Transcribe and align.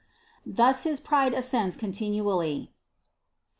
Thus 0.47 0.81
his 0.81 0.99
pride 0.99 1.35
ascends 1.35 1.75
continually 1.75 2.71
(Ps. 2.71 2.89